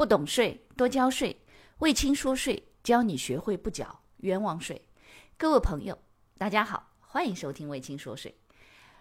[0.00, 1.42] 不懂税，多交税。
[1.80, 4.80] 魏青说税，教你学会不缴冤枉税。
[5.36, 5.98] 各位朋友，
[6.38, 8.34] 大家好，欢迎收听魏青说税。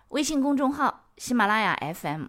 [0.09, 2.25] 微信公众号、喜马拉雅 FM、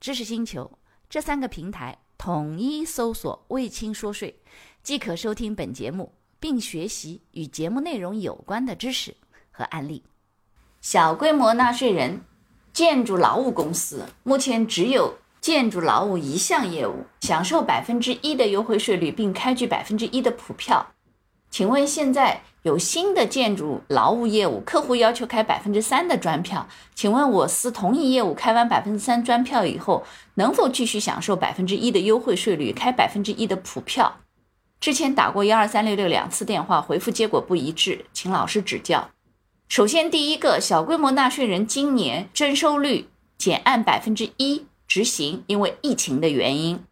[0.00, 0.78] 知识星球
[1.10, 4.40] 这三个平台统一搜索“魏青说税”，
[4.82, 9.14] 即可收听本节目，并学习与节目内容有关的知识
[9.50, 10.02] 和案例。
[10.80, 12.22] 小规模纳税人
[12.72, 15.18] 建筑劳务公司目前只有。
[15.40, 20.88] 建筑劳务一项业务享受百分之一的优惠税率，并开具百分之一的普票。
[21.48, 34.16] 请问现在有新的建筑劳务业务，客户要求开百分之三的专票，请问我司同一业务开完百分之三专票以后，能否继续享受百分之一的优惠税率，开百分之一的普票？
[34.80, 39.10] 之前打过幺二三六六两次电话，回复结果不一致，请老师指教。
[39.68, 43.08] 首先，第一个小规模纳税人今年征收率
[43.38, 44.66] 减按百分之一。
[44.86, 46.82] 执行，因为疫情的原因，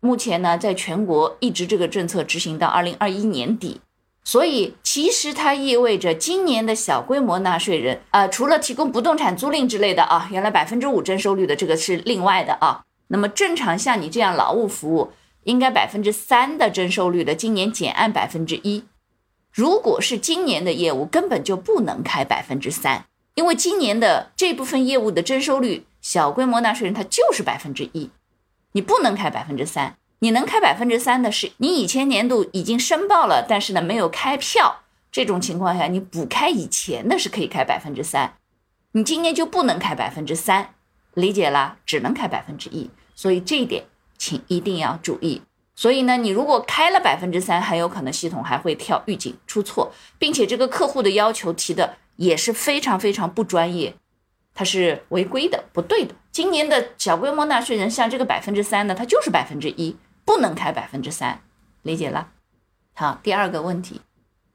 [0.00, 3.80] 目前呢，在全国一直这个政策执行到二零二一年底，
[4.24, 15.12] 所以其实它意味着今年的小规模纳税人啊，除了提供不动产租赁之类的啊，原来百分之五征收率的这个是另外的啊，那么正常像你这样劳务服务，
[15.44, 18.84] 应该百分之三的征收率的，今年减按百分之一，
[19.52, 25.86] 如果是今年的业务，根本就不能开百分之三，因为今年的这部分业务的征收率。
[26.06, 28.10] 小规模纳税人他就是百分之一，
[28.70, 38.34] 你不能开百分之三，你能开百分之三的是你以前年度已经申报了，但是呢没有开票，这种情况下你补开以前的是可以开百分之三，
[38.92, 40.74] 你今年就不能开百分之三，
[41.14, 43.82] 理解了，只能开百分之一，所以这一点
[44.16, 45.42] 请一定要注意。
[45.74, 53.96] 所以呢，你如果开了百分之三，很有可能系统还会跳预警出错，并且这个客户的要求提的也是非常非常不专业。
[54.58, 56.14] 它是违规的，不对的。
[56.32, 61.40] 今年的小规模纳税人像这个百分之三呢，它就是百分之一，不能开百分之三，
[61.82, 62.28] 理解了？
[62.94, 64.00] 好，第二个问题，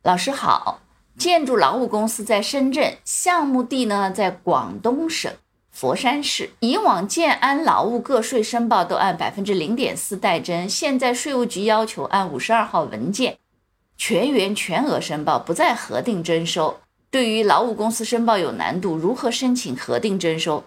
[0.01, 0.81] 老师好，
[1.15, 5.31] 建筑劳务公司在深圳，项目地呢在广东省
[5.69, 6.49] 佛山市。
[6.61, 13.37] 以往建安劳务个税申报都按百分之零点四代征，现在税务局要求按五十二号文件
[13.97, 16.79] 全员全额申报，不再核定征收。
[17.11, 20.63] 对于劳务公司申报有难度，如何申请核定征收？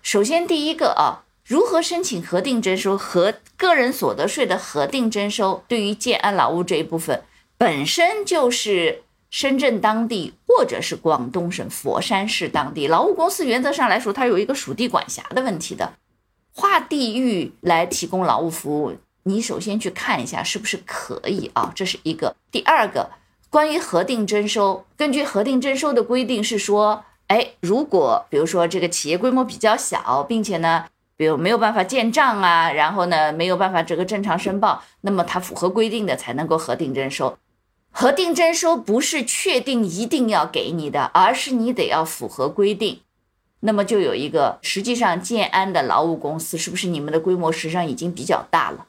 [0.00, 5.62] 首先，第一个啊，如何申请核定征收和个人所得税的核定征收？
[5.68, 7.22] 对于建安劳务这一部分，
[7.58, 15.92] 本身就是深圳当地或者是广东省佛山市当地劳务公司，原则上来说，它有一个属地管辖的问题的，
[16.54, 22.34] 划地域来提供劳务服务，你首先去看一下是不是可以啊，这是一个。
[22.50, 23.10] 第二个。
[23.54, 37.38] 关于核定征收，根据核定征收的规定是说，哎，如果比如说这个企业规模比较小，并且呢，比如没有办法建账啊，然后呢没有办法这个正常申报，那么它符合规定的才能够核定征收。
[37.92, 43.02] 核定征收不是确定一定要给你的，而是你得要符合规定。
[43.60, 48.86] 那么就有一个，实际上建安的劳务公司是不是你们的规模实际上已经比较大了？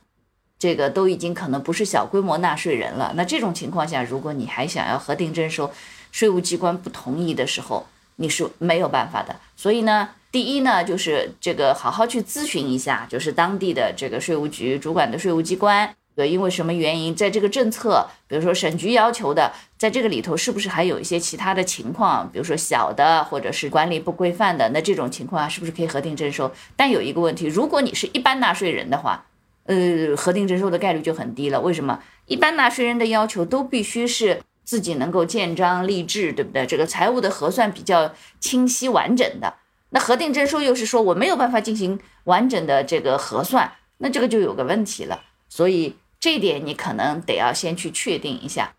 [0.57, 3.13] 这个都已经可能不是小规模纳税人了。
[3.15, 5.69] 那这种情况下，如果你还想要核定征收，
[6.11, 7.85] 税务机关不同意的时候，
[8.15, 9.35] 你是没有办法的。
[9.57, 26.49] 所以呢，第一呢，就是这个好好去咨询一下，就是当地的这个税务局主管的税务机关，对，因为什么原因，在这个政策，比如说省局要求的，在这个里头是不是还有一些其他的情况，比如说小的或者是管理不规范的，那这种情况啊，是不是可以核定征收？
[26.77, 29.25] 但有一个问题，如果你是一般纳税人的话。
[29.65, 31.59] 呃，核定征收的概率就很低了。
[31.59, 31.99] 为什么？
[32.27, 36.65] 一般纳税人的要求都必须是自己能够建章立制，对不对？
[36.65, 39.55] 这个财务的核算比较清晰完整的。
[39.89, 45.21] 那核定征收又是说我没有办法进行完整的这个核算，那这个就有个问题了。
[45.49, 48.73] 所以这一点你可能得要先去确定一下，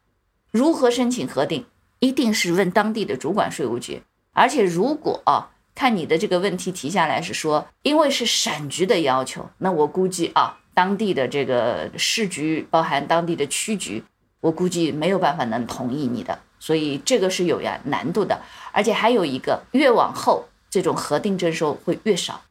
[0.50, 1.66] 如何申请核定，
[1.98, 4.02] 一定是问当地的主管税务局。
[4.32, 10.60] 而且如果啊，看你的这个问题提下来是说，因为是省局的要求，那我估计啊。
[10.76, 14.04] 当地的这个市局，包含当地的区局，
[14.42, 18.42] 我估计没有办法能同意你的，所以这个是有呀难度的。
[18.72, 22.42] 而且还有一个，越往后这种核定征收会越少。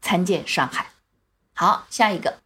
[0.00, 0.86] 参见上海。
[1.52, 2.38] 好，下一个，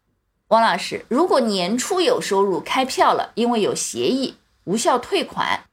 [0.49, 5.65] 汪老师，如果年初有收入开票了，因为有协议无效退款，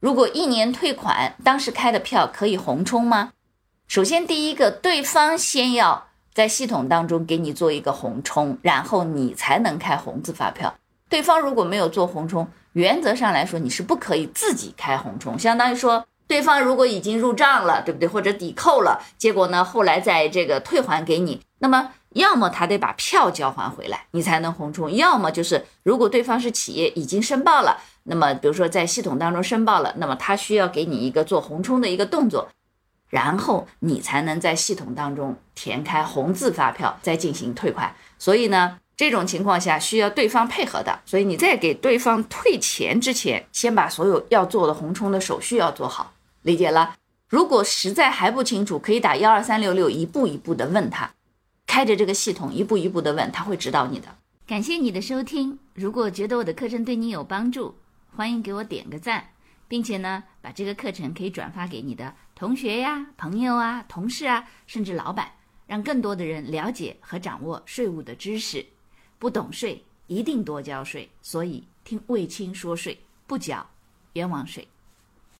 [0.00, 3.32] 如果一年退款，当时开的票可以红冲吗？
[3.86, 6.07] 首先第一个，对方先要。
[6.34, 10.74] 在系统当中给你做一个红冲，然后你才能开红字发票。
[11.08, 15.38] 对方如果没有做红冲，原则上来说你是不可以自己开红冲。
[15.38, 18.06] 相当于说，对方如果已经入账了，对不对？
[18.06, 32.48] 或者抵扣了，结果呢后来在这个退还给你，那么要么他得把票交还回来，你才能红冲；要么就是如果对方是企业已经申报了，那么比如说在系统当中申报了，那么他需要给你一个做红冲的一个动作，
[33.08, 37.94] 然后你才能在系统当中填开红字发票，再进行退款。
[38.18, 46.14] 所以呢，这种情况下需要对方配合的，所以你在给对方退钱之前，先把所有要做的红冲的手续要做好。
[46.42, 46.96] 理解了？
[47.28, 51.10] 如果实在还不清楚，可以打幺二三六六，一步一步的问他，
[51.66, 54.08] 开着这个系统一步一步的问，他会指导你的。
[54.46, 57.74] 感谢你的收听，如果觉得我的课程对你有帮助，
[58.16, 59.28] 欢迎给我点个赞，
[59.68, 65.32] 并且呢，把这个课程可以转发给你的同学呀、朋友啊、同事啊，甚至老板，
[65.66, 68.64] 让更多的人了解和掌握税务的知识。
[69.18, 72.96] 不懂税一定多交税，所以听卫青说税，
[73.26, 73.68] 不缴
[74.12, 74.68] 冤枉税。